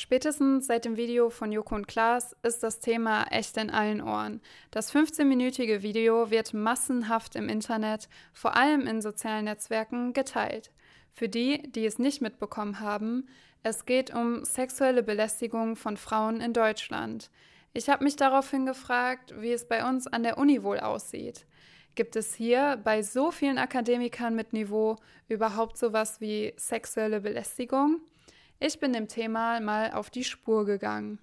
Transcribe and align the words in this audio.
spätestens 0.00 0.66
seit 0.66 0.86
dem 0.86 0.96
Video 0.96 1.28
von 1.28 1.52
Joko 1.52 1.74
und 1.74 1.86
Klaas 1.86 2.34
ist 2.42 2.62
das 2.62 2.80
Thema 2.80 3.24
echt 3.30 3.56
in 3.58 3.70
allen 3.70 4.00
Ohren. 4.00 4.40
Das 4.70 4.94
15-minütige 4.94 5.82
Video 5.82 6.30
wird 6.30 6.54
massenhaft 6.54 7.36
im 7.36 7.48
Internet, 7.48 8.08
vor 8.32 8.56
allem 8.56 8.86
in 8.86 9.02
sozialen 9.02 9.44
Netzwerken, 9.44 10.12
geteilt. 10.12 10.70
Für 11.12 11.28
die, 11.28 11.70
die 11.70 11.84
es 11.84 11.98
nicht 11.98 12.22
mitbekommen 12.22 12.80
haben, 12.80 13.28
es 13.62 13.84
geht 13.84 14.14
um 14.14 14.44
sexuelle 14.44 15.02
Belästigung 15.02 15.76
von 15.76 15.98
Frauen 15.98 16.40
in 16.40 16.54
Deutschland. 16.54 17.30
Ich 17.74 17.90
habe 17.90 18.04
mich 18.04 18.16
daraufhin 18.16 18.64
gefragt, 18.64 19.34
wie 19.38 19.52
es 19.52 19.68
bei 19.68 19.86
uns 19.86 20.06
an 20.06 20.22
der 20.22 20.38
Uni 20.38 20.62
wohl 20.62 20.80
aussieht. 20.80 21.44
Gibt 21.94 22.16
es 22.16 22.34
hier 22.34 22.80
bei 22.82 23.02
so 23.02 23.30
vielen 23.30 23.58
Akademikern 23.58 24.34
mit 24.34 24.54
Niveau 24.54 24.96
überhaupt 25.28 25.76
sowas 25.76 26.20
wie 26.20 26.54
sexuelle 26.56 27.20
Belästigung? 27.20 28.00
Ich 28.62 28.78
bin 28.78 28.92
dem 28.92 29.08
Thema 29.08 29.58
mal 29.60 29.92
auf 29.92 30.10
die 30.10 30.22
Spur 30.22 30.66
gegangen. 30.66 31.18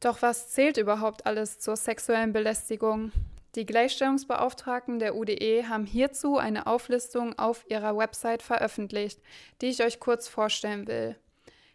Doch 0.00 0.22
was 0.22 0.48
zählt 0.50 0.76
überhaupt 0.76 1.24
alles 1.24 1.60
zur 1.60 1.76
sexuellen 1.76 2.32
Belästigung? 2.32 3.12
Die 3.54 3.64
Gleichstellungsbeauftragten 3.64 4.98
der 4.98 5.14
UDE 5.14 5.68
haben 5.68 5.86
hierzu 5.86 6.36
eine 6.36 6.66
Auflistung 6.66 7.38
auf 7.38 7.64
ihrer 7.68 7.96
Website 7.96 8.42
veröffentlicht, 8.42 9.20
die 9.60 9.66
ich 9.66 9.84
euch 9.84 10.00
kurz 10.00 10.26
vorstellen 10.26 10.88
will. 10.88 11.14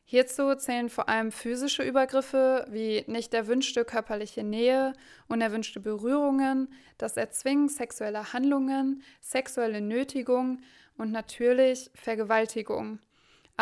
Hierzu 0.04 0.54
zählen 0.56 0.90
vor 0.90 1.08
allem 1.08 1.31
physische 1.31 1.84
Übergriffe 1.84 2.68
wie 2.70 3.06
nicht 3.08 3.34
erwünschte 3.34 3.86
körperliche 3.86 4.44
Nähe, 4.44 4.92
unerwünschte 5.30 5.80
Berührungen, 5.80 6.68
das 6.98 7.16
Erzwingen 7.16 7.70
sexueller 7.70 8.34
Handlungen, 8.34 9.02
sexuelle 9.22 9.80
Nötigung 9.80 10.59
und 10.98 11.14
natürlich 11.14 11.90
Vergewaltigung 11.95 13.00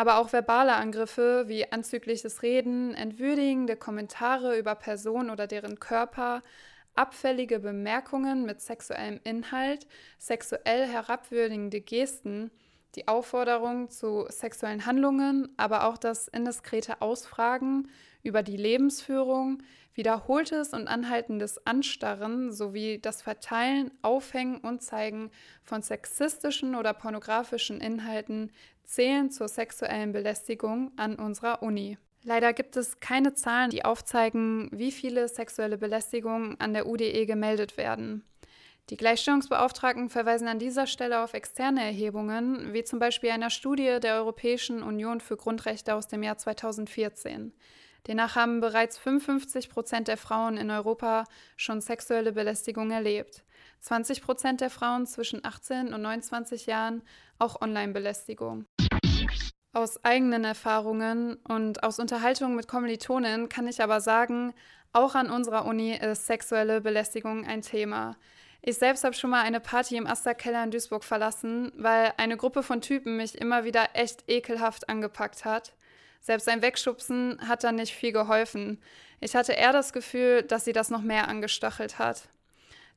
aber 0.00 0.16
auch 0.16 0.32
verbale 0.32 0.72
Angriffe 0.76 1.44
wie 1.46 1.70
anzügliches 1.70 2.42
Reden, 2.42 2.94
entwürdigende 2.94 3.76
Kommentare 3.76 4.56
über 4.58 4.74
Personen 4.74 5.28
oder 5.28 5.46
deren 5.46 5.78
Körper, 5.78 6.42
abfällige 6.94 7.58
Bemerkungen 7.58 8.46
mit 8.46 8.62
sexuellem 8.62 9.20
Inhalt, 9.24 9.86
sexuell 10.18 10.86
herabwürdigende 10.86 11.82
Gesten, 11.82 12.50
die 12.96 13.08
Aufforderung 13.08 13.90
zu 13.90 14.26
sexuellen 14.28 14.86
Handlungen, 14.86 15.48
aber 15.56 15.86
auch 15.86 15.98
das 15.98 16.28
indiskrete 16.28 17.00
Ausfragen 17.00 17.88
über 18.22 18.42
die 18.42 18.56
Lebensführung, 18.56 19.62
wiederholtes 19.94 20.72
und 20.72 20.88
anhaltendes 20.88 21.66
Anstarren 21.66 22.52
sowie 22.52 22.98
das 22.98 23.22
Verteilen, 23.22 23.90
Aufhängen 24.02 24.58
und 24.58 24.82
Zeigen 24.82 25.30
von 25.62 25.82
sexistischen 25.82 26.74
oder 26.74 26.94
pornografischen 26.94 27.80
Inhalten 27.80 28.50
zählen 28.84 29.30
zur 29.30 29.48
sexuellen 29.48 30.12
Belästigung 30.12 30.92
an 30.96 31.16
unserer 31.16 31.62
Uni. 31.62 31.98
Leider 32.22 32.52
gibt 32.52 32.76
es 32.76 33.00
keine 33.00 33.34
Zahlen, 33.34 33.70
die 33.70 33.84
aufzeigen, 33.84 34.68
wie 34.72 34.92
viele 34.92 35.28
sexuelle 35.28 35.78
Belästigungen 35.78 36.60
an 36.60 36.74
der 36.74 36.86
UDE 36.86 37.24
gemeldet 37.24 37.76
werden. 37.76 38.24
Die 38.90 38.96
Gleichstellungsbeauftragten 38.96 40.10
verweisen 40.10 40.48
an 40.48 40.58
dieser 40.58 40.88
Stelle 40.88 41.22
auf 41.22 41.32
externe 41.32 41.84
Erhebungen, 41.84 42.72
wie 42.72 42.82
zum 42.82 42.98
Beispiel 42.98 43.30
einer 43.30 43.48
Studie 43.48 44.00
der 44.02 44.16
Europäischen 44.16 44.82
Union 44.82 45.20
für 45.20 45.36
Grundrechte 45.36 45.94
aus 45.94 46.08
dem 46.08 46.24
Jahr 46.24 46.38
2014. 46.38 47.52
Demnach 48.08 48.34
haben 48.34 48.60
bereits 48.60 48.98
55 48.98 49.70
Prozent 49.70 50.08
der 50.08 50.16
Frauen 50.16 50.56
in 50.56 50.72
Europa 50.72 51.24
schon 51.56 51.80
sexuelle 51.80 52.32
Belästigung 52.32 52.90
erlebt. 52.90 53.44
20 53.78 54.22
Prozent 54.22 54.60
der 54.60 54.70
Frauen 54.70 55.06
zwischen 55.06 55.44
18 55.44 55.94
und 55.94 56.02
29 56.02 56.66
Jahren 56.66 57.02
auch 57.38 57.60
Online-Belästigung. 57.60 58.64
Aus 59.72 60.04
eigenen 60.04 60.42
Erfahrungen 60.42 61.34
und 61.46 61.84
aus 61.84 62.00
Unterhaltungen 62.00 62.56
mit 62.56 62.66
Kommilitonen 62.66 63.48
kann 63.48 63.68
ich 63.68 63.84
aber 63.84 64.00
sagen, 64.00 64.52
auch 64.92 65.14
an 65.14 65.30
unserer 65.30 65.64
Uni 65.66 65.94
ist 65.94 66.26
sexuelle 66.26 66.80
Belästigung 66.80 67.46
ein 67.46 67.62
Thema. 67.62 68.16
Ich 68.62 68.76
selbst 68.76 69.04
habe 69.04 69.14
schon 69.14 69.30
mal 69.30 69.42
eine 69.42 69.60
Party 69.60 69.96
im 69.96 70.06
Asterkeller 70.06 70.62
in 70.62 70.70
Duisburg 70.70 71.02
verlassen, 71.02 71.72
weil 71.76 72.12
eine 72.18 72.36
Gruppe 72.36 72.62
von 72.62 72.82
Typen 72.82 73.16
mich 73.16 73.38
immer 73.38 73.64
wieder 73.64 73.90
echt 73.94 74.24
ekelhaft 74.28 74.88
angepackt 74.88 75.44
hat. 75.44 75.72
Selbst 76.20 76.48
ein 76.48 76.60
Wegschubsen 76.60 77.48
hat 77.48 77.64
dann 77.64 77.76
nicht 77.76 77.94
viel 77.94 78.12
geholfen. 78.12 78.78
Ich 79.20 79.34
hatte 79.34 79.54
eher 79.54 79.72
das 79.72 79.94
Gefühl, 79.94 80.42
dass 80.42 80.66
sie 80.66 80.74
das 80.74 80.90
noch 80.90 81.00
mehr 81.00 81.28
angestachelt 81.28 81.98
hat. 81.98 82.28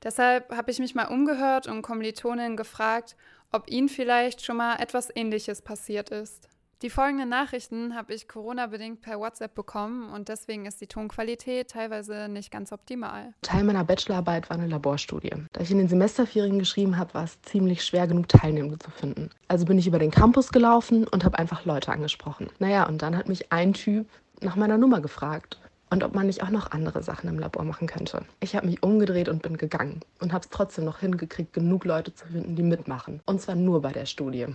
Deshalb 0.03 0.53
habe 0.53 0.69
ich 0.69 0.79
mich 0.79 0.95
mal 0.95 1.07
umgehört 1.07 1.67
und 1.67 1.81
Kommilitonin 1.81 2.57
gefragt, 2.57 3.15
ob 3.53 3.69
ihnen 3.69 3.87
vielleicht 3.87 4.43
schon 4.43 4.57
mal 4.57 4.75
etwas 4.81 5.15
Ähnliches 5.15 5.61
passiert 5.61 6.09
ist. 6.09 6.49
Die 6.81 6.89
folgenden 6.89 7.29
Nachrichten 7.29 7.95
habe 7.95 8.13
ich 8.13 8.27
Corona-bedingt 8.27 9.01
per 9.01 9.17
WhatsApp 9.19 9.55
bekommen 9.55 10.09
und 10.09 10.27
deswegen 10.27 10.65
ist 10.65 10.81
die 10.81 10.87
Tonqualität 10.87 11.69
teilweise 11.69 12.27
nicht 12.27 12.51
ganz 12.51 12.73
optimal. 12.73 13.33
Teil 13.41 13.63
meiner 13.63 13.85
Bachelorarbeit 13.85 14.49
war 14.49 14.57
eine 14.57 14.67
Laborstudie. 14.67 15.33
Da 15.53 15.61
ich 15.61 15.71
in 15.71 15.77
den 15.77 15.87
Semesterferien 15.87 16.59
geschrieben 16.59 16.97
habe, 16.97 17.13
war 17.13 17.23
es 17.23 17.41
ziemlich 17.43 17.85
schwer 17.85 18.07
genug, 18.07 18.27
Teilnehmende 18.27 18.79
zu 18.79 18.91
finden. 18.91 19.29
Also 19.47 19.65
bin 19.65 19.77
ich 19.77 19.87
über 19.87 19.99
den 19.99 20.11
Campus 20.11 20.51
gelaufen 20.51 21.07
und 21.07 21.23
habe 21.23 21.39
einfach 21.39 21.63
Leute 21.63 21.91
angesprochen. 21.91 22.49
Naja, 22.59 22.85
und 22.85 23.01
dann 23.01 23.15
hat 23.15 23.29
mich 23.29 23.51
ein 23.53 23.73
Typ 23.73 24.07
nach 24.41 24.57
meiner 24.57 24.77
Nummer 24.77 24.99
gefragt 24.99 25.59
und 25.93 26.03
ob 26.03 26.15
man 26.15 26.25
nicht 26.25 26.43
auch 26.43 26.49
noch 26.49 26.71
andere 26.71 27.03
Sachen 27.03 27.29
im 27.29 27.39
Labor 27.39 27.63
machen 27.63 27.87
könnte. 27.87 28.25
Ich 28.39 28.55
habe 28.55 28.65
mich 28.65 28.81
umgedreht 28.81 29.29
und 29.29 29.41
bin 29.41 29.57
gegangen 29.57 30.01
und 30.19 30.33
habe 30.33 30.43
es 30.43 30.49
trotzdem 30.49 30.85
noch 30.85 30.99
hingekriegt, 30.99 31.53
genug 31.53 31.85
Leute 31.85 32.13
zu 32.13 32.25
finden, 32.25 32.55
die 32.55 32.63
mitmachen. 32.63 33.21
Und 33.25 33.41
zwar 33.41 33.55
nur 33.55 33.81
bei 33.81 33.91
der 33.91 34.07
Studie. 34.07 34.47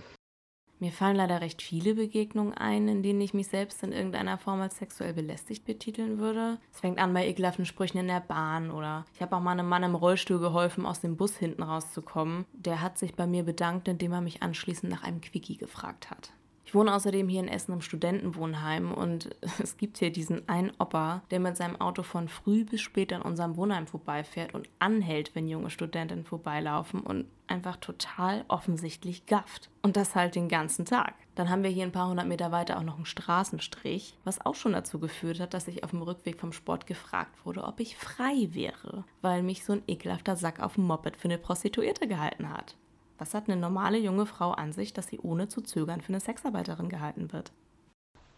Mir 0.81 0.93
fallen 0.93 1.17
leider 1.17 1.41
recht 1.41 1.61
viele 1.61 1.93
Begegnungen 1.93 2.53
ein, 2.53 2.87
in 2.87 3.03
denen 3.03 3.19
ich 3.19 3.33
mich 3.33 3.47
selbst 3.47 3.83
in 3.83 3.91
irgendeiner 3.91 4.37
Form 4.37 4.61
als 4.61 4.77
sexuell 4.77 5.13
belästigt 5.13 5.65
betiteln 5.65 6.19
würde. 6.19 6.57
Es 6.73 6.79
fängt 6.79 6.99
an 6.99 7.13
bei 7.13 7.27
ekelhaften 7.27 7.65
Sprüchen 7.65 7.97
in 7.97 8.07
der 8.07 8.21
Bahn 8.21 8.71
oder 8.71 9.05
ich 9.13 9.21
habe 9.21 9.35
auch 9.35 9.41
mal 9.41 9.51
einem 9.51 9.67
Mann 9.67 9.83
im 9.83 9.95
Rollstuhl 9.95 10.39
geholfen, 10.39 10.85
aus 10.85 11.01
dem 11.01 11.17
Bus 11.17 11.35
hinten 11.35 11.63
rauszukommen. 11.63 12.45
Der 12.53 12.81
hat 12.81 12.97
sich 12.97 13.15
bei 13.15 13.27
mir 13.27 13.43
bedankt, 13.43 13.89
indem 13.89 14.13
er 14.13 14.21
mich 14.21 14.41
anschließend 14.41 14.89
nach 14.89 15.03
einem 15.03 15.19
Quickie 15.19 15.57
gefragt 15.57 16.09
hat. 16.09 16.31
Ich 16.69 16.75
wohne 16.75 16.93
außerdem 16.93 17.27
hier 17.29 17.39
in 17.39 17.47
Essen 17.47 17.73
im 17.73 17.81
Studentenwohnheim 17.81 18.93
und 18.93 19.35
es 19.63 19.77
gibt 19.77 19.97
hier 19.97 20.11
diesen 20.11 20.47
einen 20.47 20.71
Opa, 20.77 21.23
der 21.31 21.39
mit 21.39 21.57
seinem 21.57 21.81
Auto 21.81 22.03
von 22.03 22.27
früh 22.27 22.63
bis 22.63 22.81
spät 22.81 23.11
an 23.11 23.23
unserem 23.23 23.57
Wohnheim 23.57 23.87
vorbeifährt 23.87 24.53
und 24.53 24.69
anhält, 24.77 25.33
wenn 25.33 25.47
junge 25.47 25.71
Studentinnen 25.71 26.25
vorbeilaufen 26.25 26.99
und 26.99 27.25
einfach 27.47 27.77
total 27.77 28.45
offensichtlich 28.49 29.25
gafft. 29.25 29.71
Und 29.81 29.97
das 29.97 30.13
halt 30.13 30.35
den 30.35 30.47
ganzen 30.47 30.85
Tag. 30.85 31.15
Dann 31.33 31.49
haben 31.49 31.63
wir 31.63 31.71
hier 31.71 31.85
ein 31.85 31.91
paar 31.91 32.07
hundert 32.07 32.27
Meter 32.27 32.51
weiter 32.51 32.77
auch 32.77 32.83
noch 32.83 32.97
einen 32.97 33.05
Straßenstrich, 33.07 34.15
was 34.23 34.45
auch 34.45 34.53
schon 34.53 34.73
dazu 34.73 34.99
geführt 34.99 35.39
hat, 35.39 35.55
dass 35.55 35.67
ich 35.67 35.83
auf 35.83 35.89
dem 35.89 36.03
Rückweg 36.03 36.39
vom 36.39 36.53
Sport 36.53 36.85
gefragt 36.85 37.33
wurde, 37.45 37.63
ob 37.63 37.79
ich 37.79 37.97
frei 37.97 38.49
wäre, 38.51 39.05
weil 39.23 39.41
mich 39.41 39.65
so 39.65 39.73
ein 39.73 39.81
ekelhafter 39.87 40.35
Sack 40.35 40.59
auf 40.59 40.75
dem 40.75 40.83
Moped 40.83 41.17
für 41.17 41.29
eine 41.29 41.39
Prostituierte 41.39 42.07
gehalten 42.07 42.47
hat. 42.47 42.75
Was 43.19 43.33
hat 43.33 43.49
eine 43.49 43.59
normale 43.59 43.97
junge 43.97 44.25
Frau 44.25 44.51
an 44.51 44.71
sich, 44.71 44.93
dass 44.93 45.07
sie 45.07 45.19
ohne 45.19 45.49
zu 45.49 45.61
zögern 45.61 46.01
für 46.01 46.09
eine 46.09 46.21
Sexarbeiterin 46.21 46.87
gehalten 46.87 47.31
wird? 47.33 47.51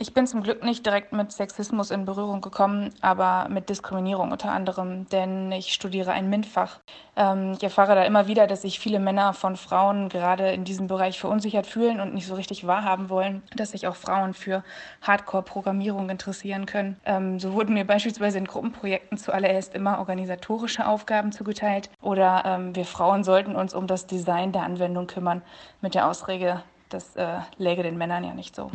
Ich 0.01 0.16
bin 0.16 0.25
zum 0.25 0.41
Glück 0.41 0.63
nicht 0.63 0.84
direkt 0.84 1.13
mit 1.13 1.31
Sexismus 1.31 1.91
in 1.91 2.06
Berührung 2.06 2.41
gekommen, 2.41 2.89
aber 3.01 3.47
mit 3.50 3.69
Diskriminierung 3.69 4.31
unter 4.31 4.51
anderem, 4.51 5.07
denn 5.09 5.51
ich 5.51 5.73
studiere 5.73 6.09
ein 6.12 6.28
MINT-Fach. 6.28 6.79
Ähm, 7.16 7.51
ich 7.51 7.62
erfahre 7.62 7.94
da 7.94 8.01
immer 8.01 8.25
wieder, 8.25 8.47
dass 8.47 8.63
sich 8.63 8.79
viele 8.79 9.00
Männer 9.00 9.34
von 9.34 9.56
Frauen 9.56 10.09
gerade 10.09 10.53
in 10.53 10.63
diesem 10.63 10.88
Bereich 10.88 11.19
verunsichert 11.19 11.67
fühlen 11.67 12.00
und 12.00 12.16
nicht 12.16 12.25
so 12.25 12.34
richtig 12.34 12.66
wahrhaben 12.66 13.09
wollen, 13.09 13.44
dass 13.56 13.73
sich 13.73 13.85
auch 13.85 13.95
Frauen 13.95 14.34
für 14.34 14.63
Hardcore-Programmierung 15.03 16.09
interessieren 16.09 16.66
können. 16.66 17.00
Ähm, 17.06 17.40
so 17.40 17.53
wurden 17.53 17.75
mir 17.75 17.85
beispielsweise 17.85 18.40
in 18.40 18.45
Gruppenprojekten 18.45 19.19
zuallererst 19.19 19.75
immer 19.75 20.00
organisatorische 20.00 20.88
Aufgaben 20.88 21.31
zugeteilt 21.31 21.91
oder 22.01 22.41
ähm, 22.47 22.75
wir 22.75 22.85
Frauen 22.85 23.23
sollten 23.23 23.56
uns 23.56 23.75
um 23.75 23.85
das 23.85 24.07
Design 24.07 24.51
der 24.51 24.63
Anwendung 24.63 25.06
kümmern, 25.06 25.44
mit 25.79 25.94
der 25.94 26.07
Ausrede, 26.09 26.63
das 26.90 27.16
äh, 27.17 27.41
läge 27.59 27.84
den 27.84 28.00
Männern 28.00 28.23
ja 28.23 28.34
nicht 28.34 28.56
so. 28.56 28.72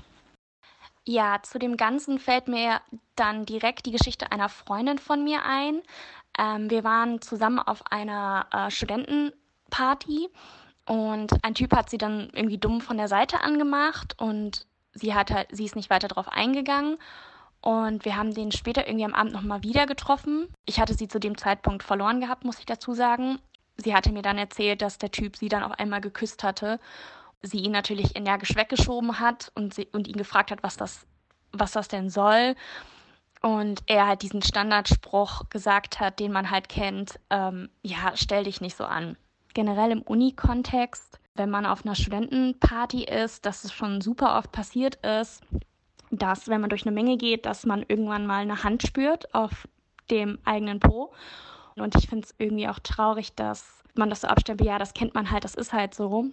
Ja, 1.08 1.38
zu 1.42 1.60
dem 1.60 1.76
Ganzen 1.76 2.18
fällt 2.18 2.48
mir 2.48 2.80
dann 3.14 3.46
direkt 3.46 3.86
die 3.86 3.92
Geschichte 3.92 4.32
einer 4.32 4.48
Freundin 4.48 4.98
von 4.98 5.22
mir 5.22 5.44
ein. 5.44 5.82
Ähm, 6.36 6.68
wir 6.68 6.82
waren 6.82 7.22
zusammen 7.22 7.60
auf 7.60 7.92
einer 7.92 8.46
äh, 8.50 8.70
Studentenparty 8.72 10.28
und 10.84 11.32
ein 11.44 11.54
Typ 11.54 11.74
hat 11.74 11.90
sie 11.90 11.98
dann 11.98 12.28
irgendwie 12.32 12.58
dumm 12.58 12.80
von 12.80 12.96
der 12.96 13.06
Seite 13.06 13.40
angemacht 13.40 14.20
und 14.20 14.66
sie 14.94 15.14
hat 15.14 15.30
halt, 15.30 15.48
sie 15.52 15.64
ist 15.64 15.76
nicht 15.76 15.90
weiter 15.90 16.08
darauf 16.08 16.28
eingegangen. 16.28 16.98
Und 17.60 18.04
wir 18.04 18.16
haben 18.16 18.34
den 18.34 18.52
später 18.52 18.86
irgendwie 18.86 19.04
am 19.04 19.14
Abend 19.14 19.32
nochmal 19.32 19.62
wieder 19.62 19.86
getroffen. 19.86 20.48
Ich 20.66 20.80
hatte 20.80 20.94
sie 20.94 21.08
zu 21.08 21.18
dem 21.20 21.38
Zeitpunkt 21.38 21.82
verloren 21.82 22.20
gehabt, 22.20 22.44
muss 22.44 22.58
ich 22.58 22.66
dazu 22.66 22.94
sagen. 22.94 23.38
Sie 23.76 23.94
hatte 23.94 24.12
mir 24.12 24.22
dann 24.22 24.38
erzählt, 24.38 24.82
dass 24.82 24.98
der 24.98 25.10
Typ 25.10 25.36
sie 25.36 25.48
dann 25.48 25.62
auch 25.62 25.72
einmal 25.72 26.00
geküsst 26.00 26.42
hatte 26.42 26.80
sie 27.42 27.58
ihn 27.58 27.72
natürlich 27.72 28.16
energisch 28.16 28.56
weggeschoben 28.56 29.20
hat 29.20 29.52
und, 29.54 29.74
sie, 29.74 29.88
und 29.92 30.08
ihn 30.08 30.16
gefragt 30.16 30.50
hat, 30.50 30.62
was 30.62 30.76
das, 30.76 31.06
was 31.52 31.72
das 31.72 31.88
denn 31.88 32.10
soll. 32.10 32.54
Und 33.42 33.82
er 33.86 34.06
halt 34.06 34.22
diesen 34.22 34.42
Standardspruch 34.42 35.48
gesagt 35.50 36.00
hat, 36.00 36.18
den 36.18 36.32
man 36.32 36.50
halt 36.50 36.68
kennt, 36.68 37.20
ähm, 37.30 37.68
ja, 37.82 38.12
stell 38.14 38.44
dich 38.44 38.60
nicht 38.60 38.76
so 38.76 38.84
an. 38.84 39.16
Generell 39.54 39.90
im 39.90 40.02
Uni-Kontext, 40.02 41.20
wenn 41.34 41.50
man 41.50 41.66
auf 41.66 41.84
einer 41.84 41.94
Studentenparty 41.94 43.04
ist, 43.04 43.46
dass 43.46 43.64
es 43.64 43.72
schon 43.72 44.00
super 44.00 44.36
oft 44.38 44.52
passiert 44.52 44.96
ist, 44.96 45.42
dass 46.10 46.48
wenn 46.48 46.60
man 46.60 46.70
durch 46.70 46.86
eine 46.86 46.94
Menge 46.94 47.16
geht, 47.16 47.46
dass 47.46 47.66
man 47.66 47.84
irgendwann 47.86 48.26
mal 48.26 48.42
eine 48.42 48.64
Hand 48.64 48.82
spürt 48.82 49.32
auf 49.34 49.68
dem 50.10 50.38
eigenen 50.44 50.80
Po. 50.80 51.12
Und 51.76 51.94
ich 51.96 52.08
finde 52.08 52.26
es 52.26 52.34
irgendwie 52.38 52.68
auch 52.68 52.78
traurig, 52.78 53.34
dass 53.34 53.82
man 53.94 54.10
das 54.10 54.22
so 54.22 54.28
abstempelt, 54.28 54.68
ja, 54.68 54.78
das 54.78 54.94
kennt 54.94 55.14
man 55.14 55.30
halt, 55.30 55.44
das 55.44 55.54
ist 55.54 55.72
halt 55.72 55.94
so. 55.94 56.26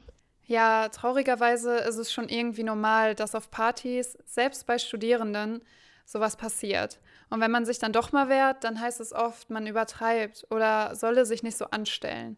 Ja, 0.45 0.89
traurigerweise 0.89 1.77
ist 1.77 1.97
es 1.97 2.11
schon 2.11 2.27
irgendwie 2.27 2.63
normal, 2.63 3.15
dass 3.15 3.35
auf 3.35 3.49
Partys, 3.49 4.17
selbst 4.25 4.65
bei 4.65 4.77
Studierenden, 4.77 5.63
sowas 6.05 6.35
passiert. 6.35 6.99
Und 7.29 7.39
wenn 7.39 7.51
man 7.51 7.65
sich 7.65 7.79
dann 7.79 7.93
doch 7.93 8.11
mal 8.11 8.27
wehrt, 8.27 8.63
dann 8.63 8.79
heißt 8.79 8.99
es 8.99 9.13
oft, 9.13 9.49
man 9.49 9.67
übertreibt 9.67 10.45
oder 10.51 10.95
solle 10.95 11.25
sich 11.25 11.43
nicht 11.43 11.57
so 11.57 11.65
anstellen. 11.65 12.37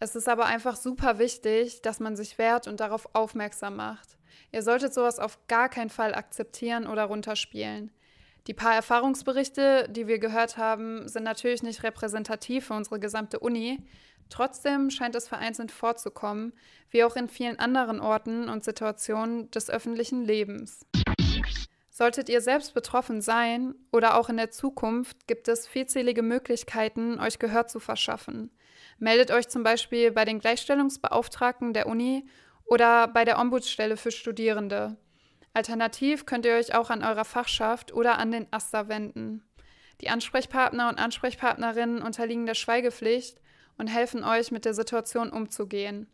Es 0.00 0.16
ist 0.16 0.28
aber 0.28 0.46
einfach 0.46 0.76
super 0.76 1.18
wichtig, 1.18 1.82
dass 1.82 2.00
man 2.00 2.16
sich 2.16 2.38
wehrt 2.38 2.66
und 2.66 2.80
darauf 2.80 3.14
aufmerksam 3.14 3.76
macht. 3.76 4.18
Ihr 4.52 4.62
solltet 4.62 4.92
sowas 4.92 5.18
auf 5.18 5.38
gar 5.46 5.68
keinen 5.68 5.90
Fall 5.90 6.14
akzeptieren 6.14 6.86
oder 6.86 7.04
runterspielen. 7.04 7.90
Die 8.46 8.54
paar 8.54 8.74
Erfahrungsberichte, 8.74 9.88
die 9.90 10.06
wir 10.06 10.18
gehört 10.18 10.56
haben, 10.56 11.08
sind 11.08 11.24
natürlich 11.24 11.62
nicht 11.62 11.82
repräsentativ 11.82 12.66
für 12.66 12.74
unsere 12.74 12.98
gesamte 12.98 13.38
Uni. 13.38 13.78
Trotzdem 14.30 14.90
scheint 14.90 15.14
es 15.14 15.28
vereinzelt 15.28 15.72
vorzukommen, 15.72 16.52
wie 16.90 17.04
auch 17.04 17.16
in 17.16 17.28
vielen 17.28 17.58
anderen 17.58 18.00
Orten 18.00 18.48
und 18.48 18.64
Situationen 18.64 19.50
des 19.50 19.68
öffentlichen 19.68 20.24
Lebens. 20.24 20.86
Solltet 21.90 22.30
ihr 22.30 22.40
selbst 22.40 22.72
betroffen 22.72 23.20
sein 23.20 23.74
oder 23.92 24.16
auch 24.18 24.30
in 24.30 24.38
der 24.38 24.50
Zukunft, 24.50 25.26
gibt 25.26 25.48
es 25.48 25.66
vielzählige 25.66 26.22
Möglichkeiten, 26.22 27.20
euch 27.20 27.38
Gehör 27.38 27.66
zu 27.66 27.78
verschaffen. 27.78 28.50
Meldet 28.98 29.30
euch 29.30 29.48
zum 29.48 29.62
Beispiel 29.62 30.10
bei 30.10 30.24
den 30.24 30.38
Gleichstellungsbeauftragten 30.38 31.74
der 31.74 31.86
Uni 31.86 32.26
oder 32.64 33.08
bei 33.08 33.26
der 33.26 33.38
Ombudsstelle 33.38 33.98
für 33.98 34.12
Studierende. 34.12 34.96
Alternativ 35.52 36.26
könnt 36.26 36.46
ihr 36.46 36.54
euch 36.54 36.74
auch 36.74 36.90
an 36.90 37.02
eurer 37.02 37.24
Fachschaft 37.24 37.92
oder 37.92 38.18
an 38.18 38.30
den 38.30 38.46
AStA 38.50 38.88
wenden. 38.88 39.42
Die 40.00 40.08
Ansprechpartner 40.08 40.88
und 40.88 40.98
Ansprechpartnerinnen 40.98 42.02
unterliegen 42.02 42.46
der 42.46 42.54
Schweigepflicht 42.54 43.40
und 43.76 43.88
helfen 43.88 44.24
euch, 44.24 44.50
mit 44.50 44.64
der 44.64 44.74
Situation 44.74 45.30
umzugehen. 45.30 46.06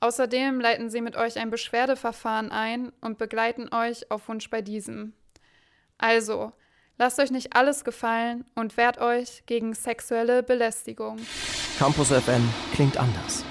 Außerdem 0.00 0.60
leiten 0.60 0.90
sie 0.90 1.00
mit 1.00 1.16
euch 1.16 1.38
ein 1.38 1.50
Beschwerdeverfahren 1.50 2.52
ein 2.52 2.92
und 3.00 3.18
begleiten 3.18 3.72
euch 3.74 4.10
auf 4.10 4.28
Wunsch 4.28 4.48
bei 4.48 4.62
diesem. 4.62 5.12
Also, 5.98 6.52
lasst 6.98 7.18
euch 7.18 7.32
nicht 7.32 7.56
alles 7.56 7.84
gefallen 7.84 8.44
und 8.54 8.76
wehrt 8.76 8.98
euch 8.98 9.42
gegen 9.46 9.74
sexuelle 9.74 10.44
Belästigung. 10.44 11.18
Campus 11.78 12.08
FM 12.08 12.48
klingt 12.72 12.96
anders. 12.96 13.44